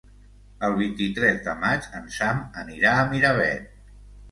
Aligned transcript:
El 0.67 0.77
vint-i-tres 0.79 1.37
de 1.49 1.55
maig 1.65 1.87
en 2.01 2.09
Sam 2.17 2.43
anirà 2.65 2.97
a 3.03 3.07
Miravet. 3.15 3.73